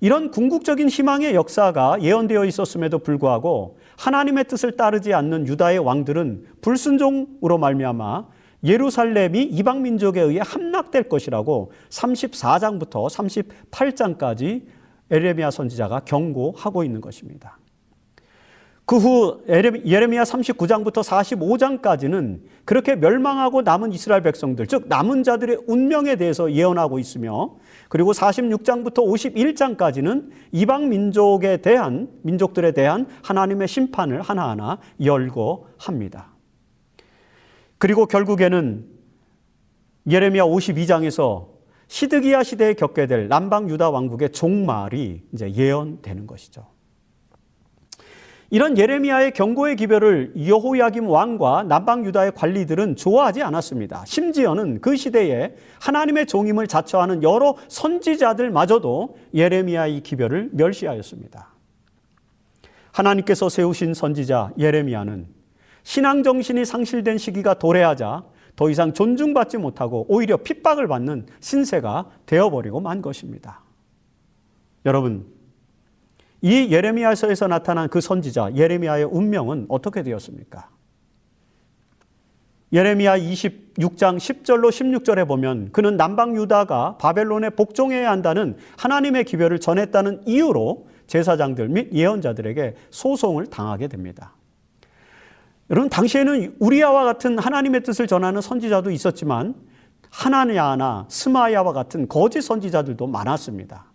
[0.00, 8.26] 이런 궁극적인 희망의 역사가 예언되어 있었음에도 불구하고 하나님의 뜻을 따르지 않는 유다의 왕들은 불순종으로 말미암아
[8.64, 13.10] 예루살렘이 이방 민족에 의해 함락될 것이라고 34장부터
[13.70, 14.62] 38장까지
[15.10, 17.58] 에레미야 선지자가 경고하고 있는 것입니다.
[18.86, 26.52] 그 후 예레미야 39장부터 45장까지는 그렇게 멸망하고 남은 이스라엘 백성들, 즉 남은 자들의 운명에 대해서
[26.52, 27.54] 예언하고 있으며
[27.88, 36.32] 그리고 46장부터 51장까지는 이방 민족에 대한 민족들에 대한 하나님의 심판을 하나하나 열고 합니다.
[37.78, 38.84] 그리고 결국에는
[40.10, 41.54] 예레미야 52장에서
[41.88, 46.73] 시드기야 시대에 겪게 될 남방 유다 왕국의 종말이 이제 예언되는 것이죠.
[48.54, 54.04] 이런 예레미야의 경고의 기별을 여호야김 왕과 남방 유다의 관리들은 좋아하지 않았습니다.
[54.06, 61.48] 심지어는 그 시대에 하나님의 종임을 자처하는 여러 선지자들마저도 예레미야의 기별을 멸시하였습니다.
[62.92, 65.26] 하나님께서 세우신 선지자 예레미야는
[65.82, 68.22] 신앙 정신이 상실된 시기가 도래하자
[68.54, 73.64] 더 이상 존중받지 못하고 오히려 핍박을 받는 신세가 되어버리고 만 것입니다.
[74.86, 75.33] 여러분,
[76.44, 80.68] 이 예레미야서에서 나타난 그 선지자 예레미야의 운명은 어떻게 되었습니까?
[82.70, 90.86] 예레미야 26장 10절로 16절에 보면 그는 남방 유다가 바벨론에 복종해야 한다는 하나님의 기별을 전했다는 이유로
[91.06, 94.34] 제사장들 및 예언자들에게 소송을 당하게 됩니다.
[95.70, 99.54] 여러분 당시에는 우리야와 같은 하나님의 뜻을 전하는 선지자도 있었지만
[100.10, 103.93] 하나냐나 스마야와 같은 거짓 선지자들도 많았습니다.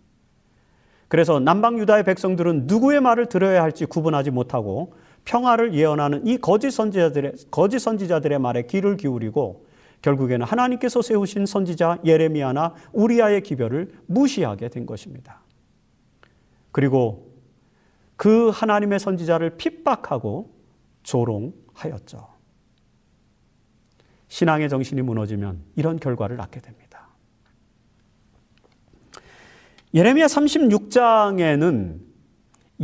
[1.09, 4.93] 그래서 남방 유다의 백성들은 누구의 말을 들어야 할지 구분하지 못하고
[5.25, 9.65] 평화를 예언하는 이 거짓 선지자들의 거짓 선지자들의 말에 귀를 기울이고
[10.01, 15.41] 결국에는 하나님께서 세우신 선지자 예레미야나 우리아의 기별을 무시하게 된 것입니다.
[16.71, 17.33] 그리고
[18.15, 20.53] 그 하나님의 선지자를 핍박하고
[21.03, 22.27] 조롱하였죠.
[24.27, 26.88] 신앙의 정신이 무너지면 이런 결과를 낳게 됩니다.
[29.93, 31.99] 예레미야 36장에는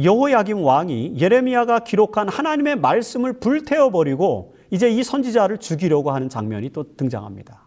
[0.01, 6.95] 여호야김 왕이 예레미야가 기록한 하나님의 말씀을 불태워 버리고 이제 이 선지자를 죽이려고 하는 장면이 또
[6.97, 7.65] 등장합니다.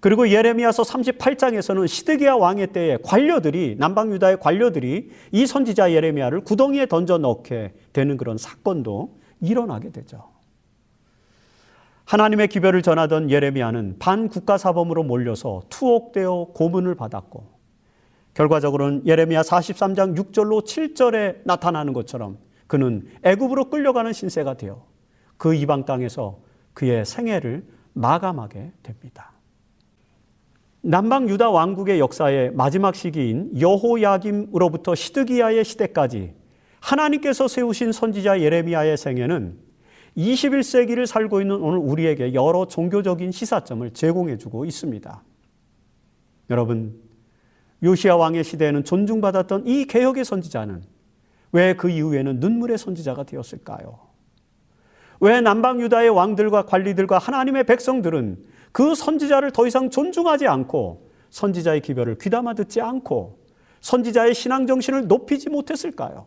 [0.00, 7.18] 그리고 예레미야서 38장에서는 시드기야 왕의 때에 관료들이 남방 유다의 관료들이 이 선지자 예레미야를 구덩이에 던져
[7.18, 10.30] 넣게 되는 그런 사건도 일어나게 되죠.
[12.04, 17.51] 하나님의 기별을 전하던 예레미야는 반국가 사범으로 몰려서 투옥되어 고문을 받았고
[18.34, 24.86] 결과적으로는 예레미야 43장 6절로 7절에 나타나는 것처럼 그는 애굽으로 끌려가는 신세가 되어
[25.36, 26.38] 그 이방 땅에서
[26.72, 29.32] 그의 생애를 마감하게 됩니다.
[30.80, 36.34] 남방 유다 왕국의 역사의 마지막 시기인 여호야김으로부터 시드기야의 시대까지
[36.80, 39.58] 하나님께서 세우신 선지자 예레미야의 생애는
[40.16, 45.22] 21세기를 살고 있는 오늘 우리에게 여러 종교적인 시사점을 제공해 주고 있습니다.
[46.50, 47.00] 여러분,
[47.82, 50.82] 요시아 왕의 시대에는 존중받았던 이 개혁의 선지자는
[51.52, 53.98] 왜 그 이후에는 눈물의 선지자가 되었을까요?
[55.20, 62.18] 왜 남방 유다의 왕들과 관리들과 하나님의 백성들은 그 선지자를 더 이상 존중하지 않고 선지자의 기별을
[62.18, 63.38] 귀담아 듣지 않고
[63.80, 66.26] 선지자의 신앙 정신을 높이지 못했을까요?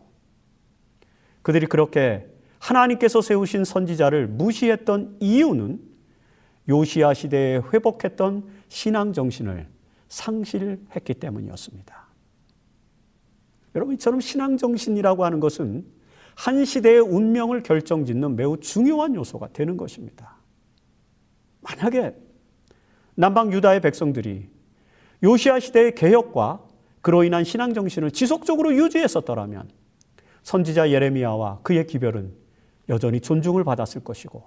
[1.42, 2.26] 그들이 그렇게
[2.58, 5.80] 하나님께서 세우신 선지자를 무시했던 이유는
[6.68, 9.68] 요시아 시대에 회복했던 신앙 정신을
[10.08, 12.06] 상실했기 때문이었습니다.
[13.74, 15.84] 여러분, 이처럼 신앙정신이라고 하는 것은
[16.34, 20.36] 한 시대의 운명을 결정짓는 매우 중요한 요소가 되는 것입니다.
[21.62, 22.14] 만약에
[23.14, 24.48] 남방 유다의 백성들이
[25.22, 26.62] 요시아 시대의 개혁과
[27.00, 29.70] 그로 인한 신앙 정신을 지속적으로 유지했었더라면
[30.42, 32.34] 선지자 예레미야와 그의 기별은
[32.88, 34.44] 여전히 존중을 받았을 것이고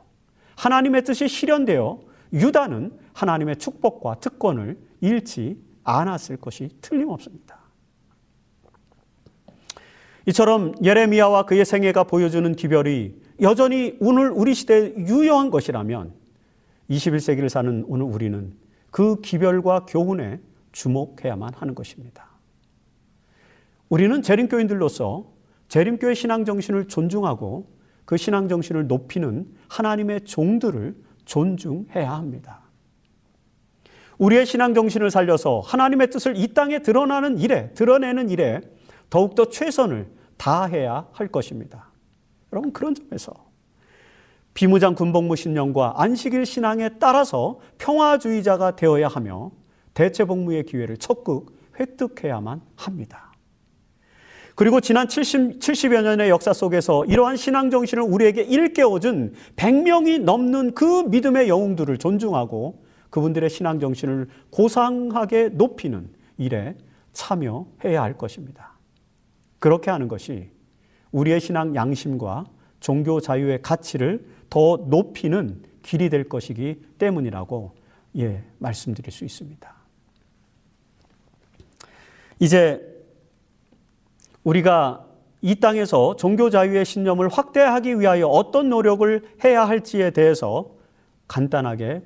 [0.56, 2.00] 하나님의 뜻이 실현되어
[2.34, 7.60] 유다는 하나님의 축복과 특권을 잃지 않았을 것이 틀림없습니다.
[10.28, 16.14] 이처럼 예레미야와 그의 생애가 보여주는 기별이 여전히 오늘 우리 시대에 유효한 것이라면
[16.90, 18.54] 21세기를 사는 오늘 우리는
[18.92, 20.40] 그 기별과 교훈에
[20.72, 22.30] 주목해야만 하는 것입니다.
[23.90, 25.32] 우리는 재림교인들로서
[25.68, 27.72] 재림교의 신앙 정신을 존중하고
[28.06, 30.96] 그 신앙 정신을 높이는 하나님의 종들을
[31.26, 32.69] 존중해야 합니다.
[34.20, 38.62] 우리의 신앙 정신을 살려서 하나님의 뜻을 이 땅에 드러나는 일에, 드러내는 일에
[39.10, 40.08] 더욱더 최선을
[40.38, 41.90] 다해야 할 것입니다.
[42.52, 43.34] 여러분, 그런 점에서
[44.54, 49.52] 비무장 군복무 신령과 안식일 신앙에 따라서 평화주의자가 되어야 하며
[49.94, 53.32] 대체 복무의 기회를 적극 획득해야만 합니다.
[54.56, 61.04] 그리고 지난 70, 70여 년의 역사 속에서 이러한 신앙 정신을 우리에게 일깨워준 100명이 넘는 그
[61.04, 66.76] 믿음의 영웅들을 존중하고 그분들의 신앙 정신을 고상하게 높이는 일에
[67.14, 68.78] 참여해야 할 것입니다.
[69.60, 70.50] 그렇게 하는 것이
[71.12, 72.46] 우리의 신앙 양심과
[72.80, 77.76] 종교 자유의 가치를 더 높이는 길이 될 것이기 때문이라고
[78.18, 79.74] 예, 말씀드릴 수 있습니다.
[82.40, 82.82] 이제
[84.44, 85.06] 우리가
[85.42, 90.72] 이 땅에서 종교 자유의 신념을 확대하기 위하여 어떤 노력을 해야 할지에 대해서
[91.28, 92.02] 간단하게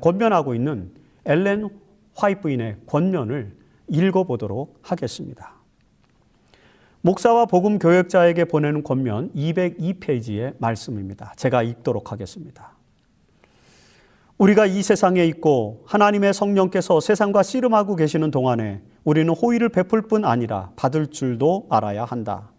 [0.00, 0.92] 권면하고 있는
[1.24, 1.68] 엘렌
[2.14, 3.56] 화이트인의 권면을
[3.88, 5.54] 읽어보도록 하겠습니다.
[7.00, 11.34] 목사와 복음 교역자에게 보내는 권면 202페이지의 말씀입니다.
[11.36, 12.72] 제가 읽도록 하겠습니다.
[14.38, 20.70] 우리가 이 세상에 있고 하나님의 성령께서 세상과 씨름하고 계시는 동안에 우리는 호의를 베풀 뿐 아니라
[20.76, 22.50] 받을 줄도 알아야 한다.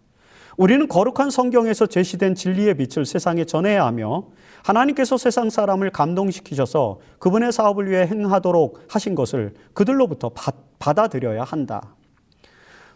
[0.56, 4.28] 우리는 거룩한 성경에서 제시된 진리의 빛을 세상에 전해야 하며
[4.66, 10.32] 하나님께서 세상 사람을 감동시키셔서 그분의 사업을 위해 행하도록 하신 것을 그들로부터
[10.80, 11.94] 받아들여야 한다.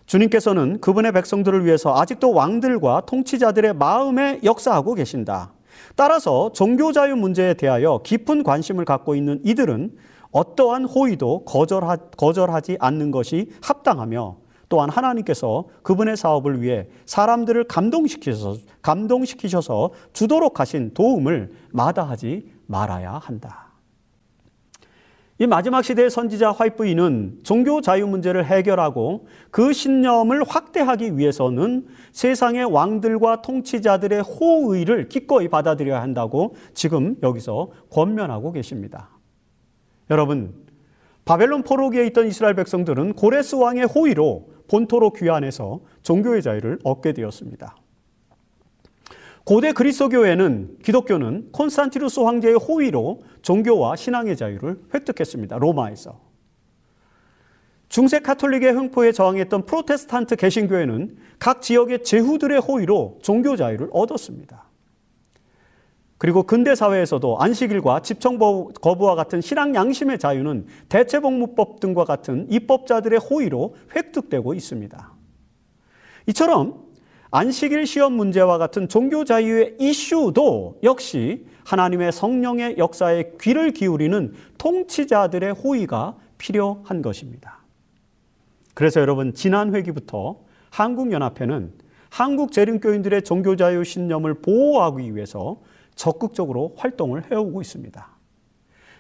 [0.07, 5.53] 주님께서는 그분의 백성들을 위해서 아직도 왕들과 통치자들의 마음에 역사하고 계신다.
[5.95, 9.97] 따라서 종교 자유 문제에 대하여 깊은 관심을 갖고 있는 이들은
[10.33, 14.37] 어떠한 호의도 거절하, 거절하지 않는 것이 합당하며
[14.71, 23.67] 또한 하나님께서 그분의 사업을 위해 사람들을 감동시키셔서, 감동시키셔서 주도록 하신 도움을 마다하지 말아야 한다.
[25.41, 33.43] 이 마지막 시대의 선지자 화이프이는 종교 자유 문제를 해결하고 그 신념을 확대하기 위해서는 세상의 왕들과
[33.43, 39.09] 통치자들의 호의를 기꺼이 받아들여야 한다고 지금 여기서 권면하고 계십니다.
[40.11, 40.55] 여러분,
[41.25, 47.77] 바벨론 포로기에 있던 이스라엘 백성들은 고레스 왕의 호의로 본토로 귀환해서 종교의 자유를 얻게 되었습니다.
[49.43, 55.59] 고대 그리스도교회는 기독교는 콘스탄티누스 황제의 호의로 종교와 신앙의 자유를 획득했습니다.
[55.59, 56.21] 로마에서.
[57.89, 64.70] 중세 카톨릭의 횡포에 저항했던 프로테스탄트 개신교회는 각 지역의 제후들의 호의로 종교 자유를 얻었습니다.
[66.21, 73.75] 그리고 근대 사회에서도 안식일과 집청 거부와 같은 신앙 양심의 자유는 대체복무법 등과 같은 입법자들의 호의로
[73.97, 75.13] 획득되고 있습니다.
[76.27, 76.85] 이처럼
[77.31, 86.17] 안식일 시험 문제와 같은 종교 자유의 이슈도 역시 하나님의 성령의 역사에 귀를 기울이는 통치자들의 호의가
[86.37, 87.61] 필요한 것입니다.
[88.75, 90.37] 그래서 여러분 지난 회기부터
[90.69, 91.73] 한국연합회는
[92.11, 95.63] 한국 재림교인들의 종교 자유 신념을 보호하기 위해서
[96.01, 98.09] 적극적으로 활동을 해오고 있습니다.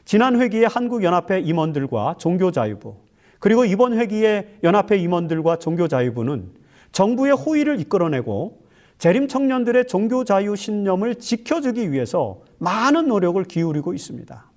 [0.04, 2.94] 지난 회기에 한국연합회 임원들과 종교자유부,
[3.38, 6.52] 그리고 이번 회기에 연합회 임원들과 종교자유부는
[6.92, 8.66] 정부의 호의를 이끌어내고
[8.98, 14.50] 재림 청년들의 종교 자유 신념을 지켜주기 위해서 많은 노력을 기울이고 있습니다.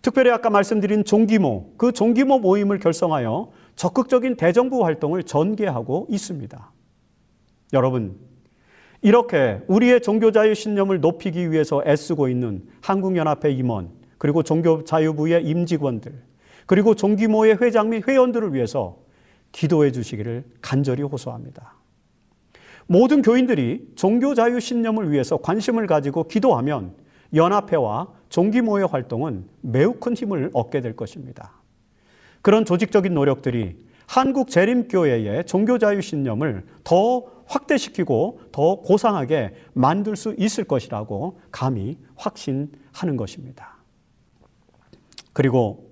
[0.00, 6.72] 특별히 아까 말씀드린 종기모, 그 종기모 모임을 결성하여 적극적인 대정부 활동을 전개하고 있습니다.
[7.74, 8.27] 여러분,
[9.00, 16.12] 이렇게 우리의 종교자유 신념을 높이기 위해서 애쓰고 있는 한국연합회 임원, 그리고 종교자유부의 임직원들,
[16.66, 18.98] 그리고 종기모의 회장 및 회원들을 위해서
[19.52, 21.74] 기도해 주시기를 간절히 호소합니다.
[22.86, 26.94] 모든 교인들이 종교 자유 신념을 위해서 관심을 가지고 기도하면
[27.34, 31.52] 연합회와 종기모의 활동은 매우 큰 힘을 얻게 될 것입니다.
[32.42, 33.76] 그런 조직적인 노력들이
[34.06, 43.78] 한국 재림교회의 종교자유 신념을 더 확대시키고 더 고상하게 만들 수 있을 것이라고 감히 확신하는 것입니다.
[45.32, 45.90] 그리고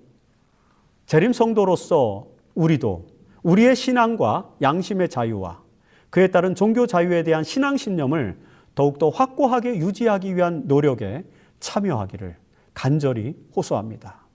[1.06, 3.06] 재림 성도로서 우리도
[3.42, 5.62] 우리의 신앙과 양심의 자유와
[6.10, 8.38] 그에 따른 종교 자유에 대한 신앙 신념을
[8.74, 11.24] 더욱더 확고하게 유지하기 위한 노력에
[11.60, 12.36] 참여하기를
[12.74, 14.26] 간절히 호소합니다.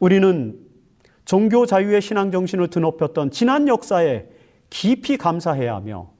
[0.00, 0.58] 우리는
[1.24, 4.26] 종교 자유의 신앙 정신을 드높였던 지난 역사에
[4.70, 6.10] 깊이 감사해야 하며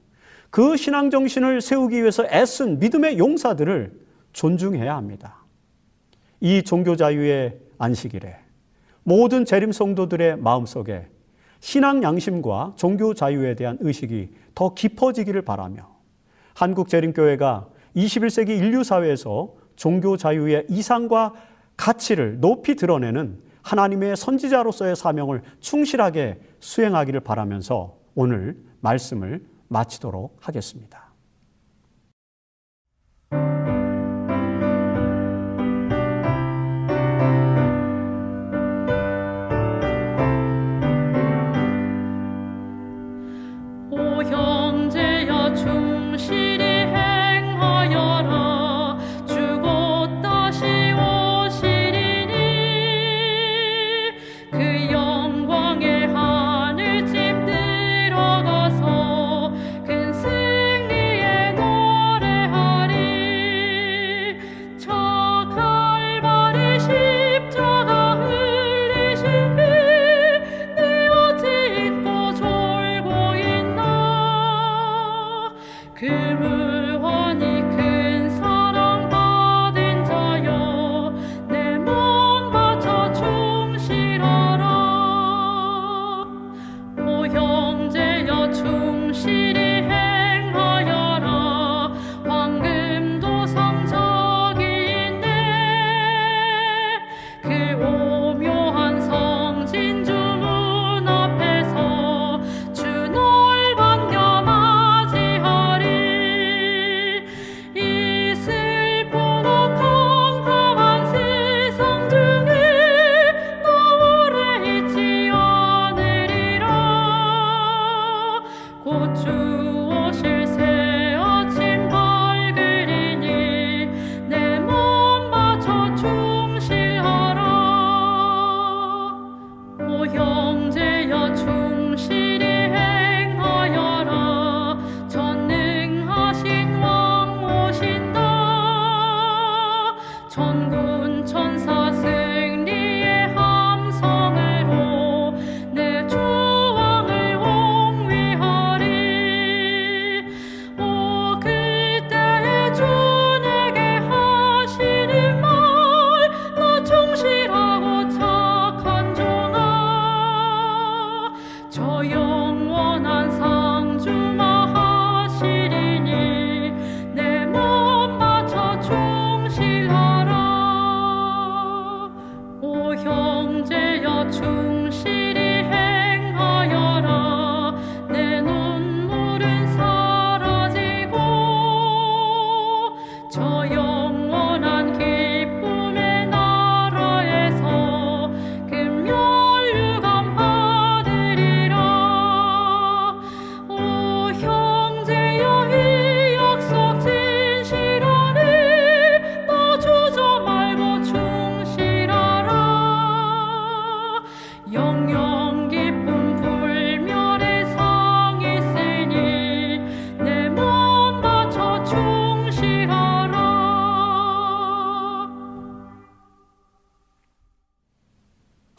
[0.49, 3.99] 그 신앙 정신을 세우기 위해서 애쓴 믿음의 용사들을
[4.33, 5.43] 존중해야 합니다.
[6.39, 8.37] 이 종교 자유의 안식일에
[9.03, 11.07] 모든 재림 성도들의 마음속에
[11.59, 15.89] 신앙 양심과 종교 자유에 대한 의식이 더 깊어지기를 바라며
[16.53, 21.33] 한국 재림교회가 21세기 인류 사회에서 종교 자유의 이상과
[21.77, 31.08] 가치를 높이 드러내는 하나님의 선지자로서의 사명을 충실하게 수행하기를 바라면서 오늘 말씀을 마치도록 하겠습니다.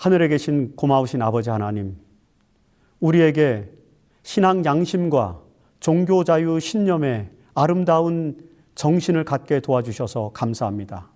[0.01, 1.95] 하늘에 계신 고마우신 아버지 하나님,
[3.01, 3.69] 우리에게
[4.23, 5.39] 신앙 양심과
[5.79, 8.39] 종교 자유 신념의 아름다운
[8.77, 11.11] 정신을 갖게 도와주셔서 감사합니다.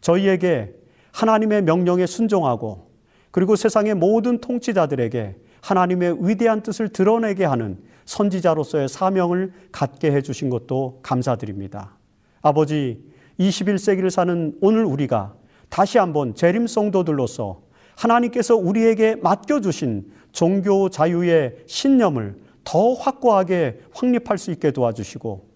[0.00, 0.72] 저희에게
[1.10, 2.92] 하나님의 명령에 순종하고
[3.32, 11.98] 그리고 세상의 모든 통치자들에게 하나님의 위대한 뜻을 드러내게 하는 선지자로서의 사명을 갖게 해주신 것도 감사드립니다.
[12.40, 13.02] 아버지,
[13.40, 15.34] 21세기를 사는 오늘 우리가
[15.68, 17.66] 다시 한번 재림 성도들로서
[17.98, 25.48] 하나님께서 우리에게 맡겨주신 종교 자유의 신념을 더 확고하게 확립할 수 있게 도와주시고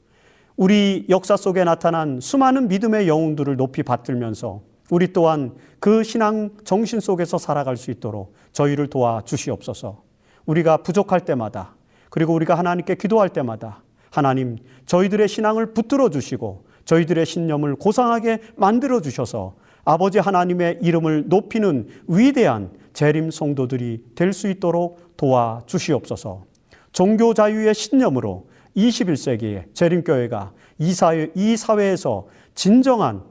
[0.56, 7.38] 우리 역사 속에 나타난 수많은 믿음의 영웅들을 높이 받들면서 우리 또한 그 신앙 정신 속에서
[7.38, 10.02] 살아갈 수 있도록 저희를 도와 주시옵소서.
[10.44, 11.76] 우리가 부족할 때마다
[12.10, 19.54] 그리고 우리가 하나님께 기도할 때마다 하나님 저희들의 신앙을 붙들어 주시고 저희들의 신념을 고상하게 만들어 주셔서
[19.84, 26.44] 아버지 하나님의 이름을 높이는 위대한 재림 성도들이 될 수 있도록 도와 주시옵소서.
[26.92, 33.22] 종교 자유의 신념으로 21세기의 재림교회가 이 사회, 이 사회에서 진정한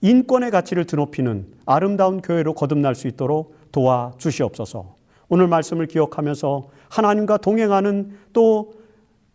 [0.00, 4.96] 인권의 가치를 드높이는 아름다운 교회로 거듭날 수 있도록 도와 주시옵소서.
[5.28, 8.74] 오늘 말씀을 기억하면서 하나님과 동행하는 또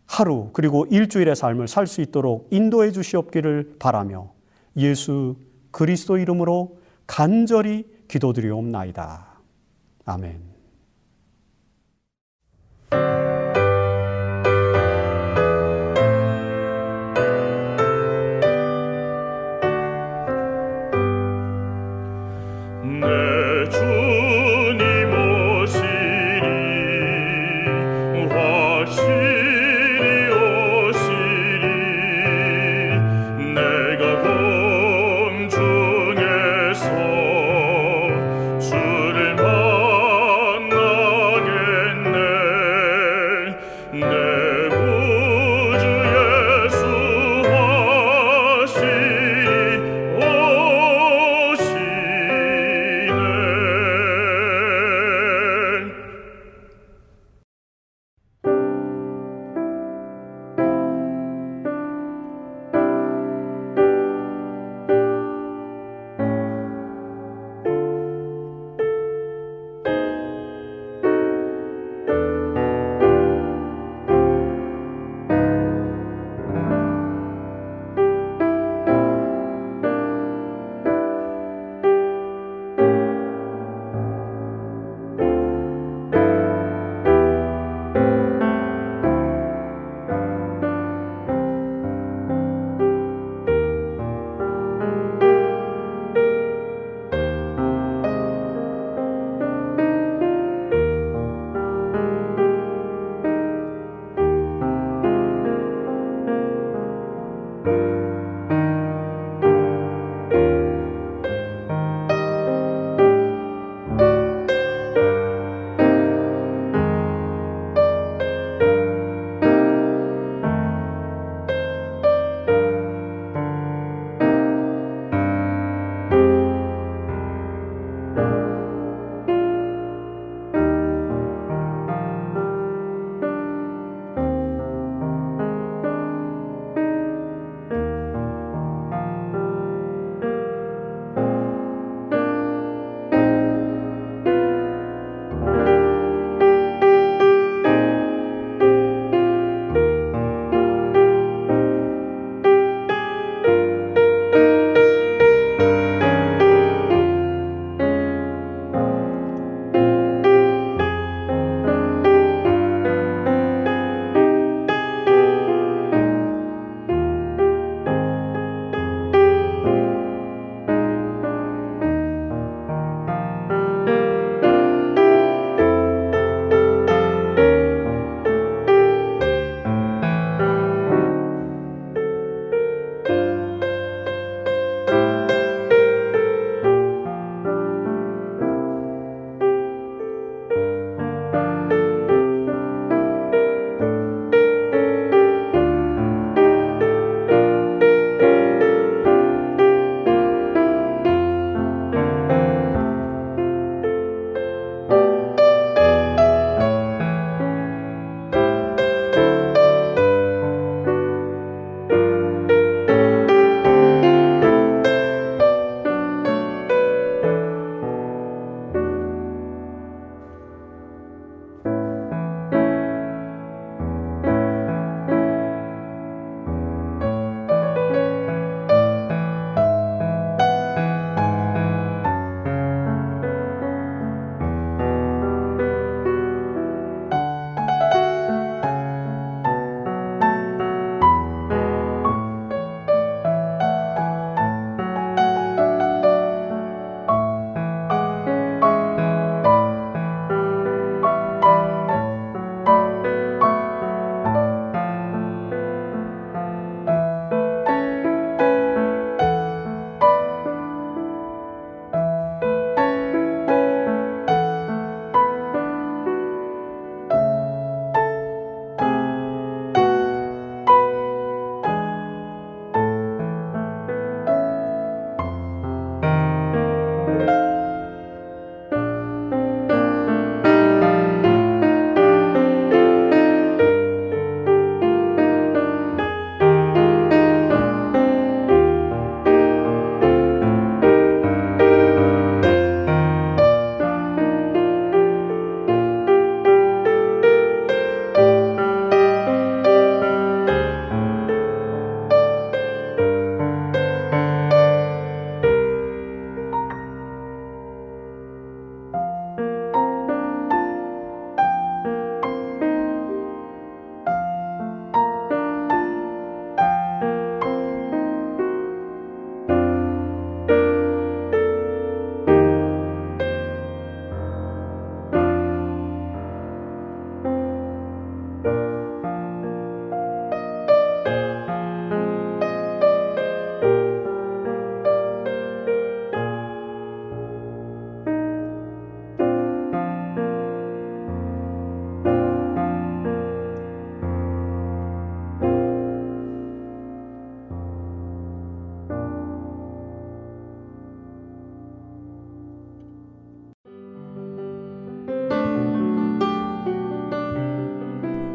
[0.06, 4.32] 하루 그리고 일주일의 삶을 살 수 있도록 인도해 주시옵기를 바라며
[4.78, 5.36] 예수
[5.72, 9.28] 그리스도 이름으로 간절히 기도드리옵나이다.
[10.05, 10.49] 아멘.